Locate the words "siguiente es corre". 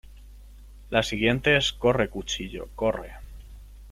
1.03-2.09